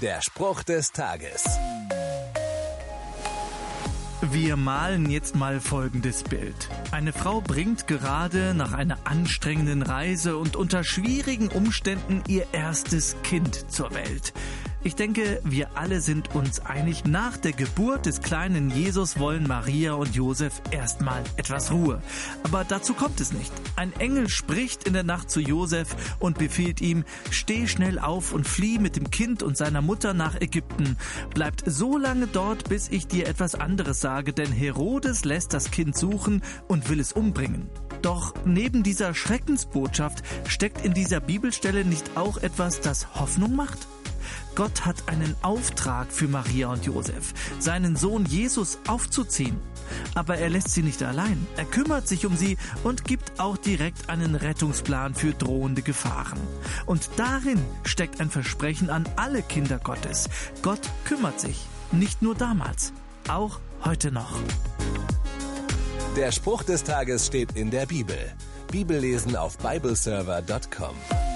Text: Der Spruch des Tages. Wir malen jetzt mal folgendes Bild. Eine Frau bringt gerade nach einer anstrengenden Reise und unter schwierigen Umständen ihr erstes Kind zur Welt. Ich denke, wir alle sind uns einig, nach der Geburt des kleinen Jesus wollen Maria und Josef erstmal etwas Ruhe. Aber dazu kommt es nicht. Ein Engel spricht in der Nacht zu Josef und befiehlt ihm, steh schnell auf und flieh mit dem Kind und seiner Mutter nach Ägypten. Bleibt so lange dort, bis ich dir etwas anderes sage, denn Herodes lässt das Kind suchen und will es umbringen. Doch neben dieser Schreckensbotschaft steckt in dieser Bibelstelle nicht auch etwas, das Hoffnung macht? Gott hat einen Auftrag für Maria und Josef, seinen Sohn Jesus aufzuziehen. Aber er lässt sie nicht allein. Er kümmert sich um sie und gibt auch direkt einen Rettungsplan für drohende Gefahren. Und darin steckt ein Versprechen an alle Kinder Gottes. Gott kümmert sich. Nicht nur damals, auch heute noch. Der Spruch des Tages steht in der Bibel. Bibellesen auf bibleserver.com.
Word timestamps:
Der 0.00 0.22
Spruch 0.22 0.62
des 0.62 0.92
Tages. 0.92 1.44
Wir 4.22 4.56
malen 4.56 5.10
jetzt 5.10 5.34
mal 5.34 5.60
folgendes 5.60 6.22
Bild. 6.22 6.70
Eine 6.90 7.12
Frau 7.12 7.42
bringt 7.42 7.86
gerade 7.86 8.54
nach 8.54 8.72
einer 8.72 8.96
anstrengenden 9.04 9.82
Reise 9.82 10.38
und 10.38 10.56
unter 10.56 10.84
schwierigen 10.84 11.48
Umständen 11.48 12.22
ihr 12.28 12.46
erstes 12.52 13.16
Kind 13.24 13.70
zur 13.70 13.92
Welt. 13.92 14.32
Ich 14.82 14.94
denke, 14.94 15.42
wir 15.44 15.76
alle 15.76 16.00
sind 16.00 16.34
uns 16.34 16.60
einig, 16.60 17.04
nach 17.04 17.36
der 17.36 17.52
Geburt 17.52 18.06
des 18.06 18.22
kleinen 18.22 18.70
Jesus 18.70 19.18
wollen 19.18 19.46
Maria 19.46 19.92
und 19.92 20.14
Josef 20.14 20.62
erstmal 20.70 21.22
etwas 21.36 21.70
Ruhe. 21.70 22.00
Aber 22.44 22.64
dazu 22.64 22.94
kommt 22.94 23.20
es 23.20 23.34
nicht. 23.34 23.52
Ein 23.76 23.92
Engel 24.00 24.30
spricht 24.30 24.84
in 24.84 24.94
der 24.94 25.02
Nacht 25.02 25.30
zu 25.30 25.40
Josef 25.40 25.94
und 26.18 26.38
befiehlt 26.38 26.80
ihm, 26.80 27.04
steh 27.30 27.66
schnell 27.66 27.98
auf 27.98 28.32
und 28.32 28.48
flieh 28.48 28.78
mit 28.78 28.96
dem 28.96 29.10
Kind 29.10 29.42
und 29.42 29.54
seiner 29.54 29.82
Mutter 29.82 30.14
nach 30.14 30.40
Ägypten. 30.40 30.96
Bleibt 31.34 31.62
so 31.66 31.98
lange 31.98 32.26
dort, 32.26 32.70
bis 32.70 32.88
ich 32.88 33.06
dir 33.06 33.28
etwas 33.28 33.54
anderes 33.54 34.00
sage, 34.00 34.32
denn 34.32 34.50
Herodes 34.50 35.26
lässt 35.26 35.52
das 35.52 35.70
Kind 35.70 35.94
suchen 35.94 36.42
und 36.68 36.88
will 36.88 37.00
es 37.00 37.12
umbringen. 37.12 37.68
Doch 38.00 38.32
neben 38.46 38.82
dieser 38.82 39.12
Schreckensbotschaft 39.12 40.22
steckt 40.48 40.86
in 40.86 40.94
dieser 40.94 41.20
Bibelstelle 41.20 41.84
nicht 41.84 42.16
auch 42.16 42.38
etwas, 42.38 42.80
das 42.80 43.14
Hoffnung 43.16 43.54
macht? 43.54 43.86
Gott 44.54 44.84
hat 44.84 45.08
einen 45.08 45.34
Auftrag 45.42 46.10
für 46.10 46.28
Maria 46.28 46.68
und 46.68 46.84
Josef, 46.84 47.32
seinen 47.58 47.96
Sohn 47.96 48.24
Jesus 48.26 48.78
aufzuziehen. 48.86 49.58
Aber 50.14 50.36
er 50.38 50.50
lässt 50.50 50.70
sie 50.70 50.82
nicht 50.82 51.02
allein. 51.02 51.46
Er 51.56 51.64
kümmert 51.64 52.06
sich 52.08 52.26
um 52.26 52.36
sie 52.36 52.56
und 52.82 53.04
gibt 53.04 53.40
auch 53.40 53.56
direkt 53.56 54.08
einen 54.08 54.34
Rettungsplan 54.34 55.14
für 55.14 55.32
drohende 55.32 55.82
Gefahren. 55.82 56.38
Und 56.86 57.10
darin 57.16 57.60
steckt 57.84 58.20
ein 58.20 58.30
Versprechen 58.30 58.90
an 58.90 59.08
alle 59.16 59.42
Kinder 59.42 59.78
Gottes. 59.78 60.28
Gott 60.62 60.80
kümmert 61.04 61.40
sich. 61.40 61.66
Nicht 61.92 62.22
nur 62.22 62.34
damals, 62.34 62.92
auch 63.28 63.58
heute 63.84 64.12
noch. 64.12 64.32
Der 66.16 66.32
Spruch 66.32 66.62
des 66.62 66.82
Tages 66.84 67.26
steht 67.26 67.56
in 67.56 67.70
der 67.70 67.86
Bibel. 67.86 68.18
Bibellesen 68.70 69.36
auf 69.36 69.58
bibleserver.com. 69.58 71.29